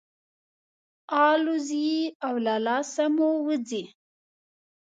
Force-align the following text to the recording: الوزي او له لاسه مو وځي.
الوزي 1.27 1.89
او 2.27 2.33
له 2.45 2.55
لاسه 2.65 3.05
مو 3.15 3.29
وځي. 3.47 3.83